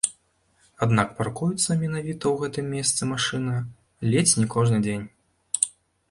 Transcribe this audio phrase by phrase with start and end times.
[0.83, 3.53] Аднак паркуецца менавіта ў гэтым месцы машына
[4.13, 5.05] ледзь не кожны дзень.